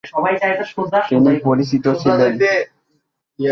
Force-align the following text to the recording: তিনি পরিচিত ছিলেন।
তিনি 1.09 1.31
পরিচিত 1.43 1.85
ছিলেন। 1.93 2.33